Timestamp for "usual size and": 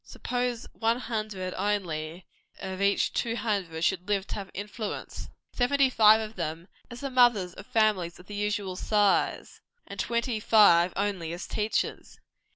8.33-9.99